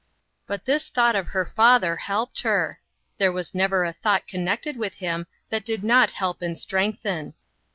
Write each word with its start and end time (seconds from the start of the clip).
But 0.47 0.65
this 0.65 0.89
thought 0.89 1.15
of 1.15 1.27
her 1.27 1.45
father 1.45 1.95
helped 1.97 2.41
her. 2.41 2.79
There 3.19 3.31
was 3.31 3.53
never 3.53 3.83
a 3.85 3.93
thought 3.93 4.27
connected 4.27 4.75
with 4.75 4.95
him 4.95 5.27
that 5.49 5.63
did 5.63 5.83
not 5.83 6.09
help 6.09 6.41
and 6.41 6.57
strengthen. 6.57 7.35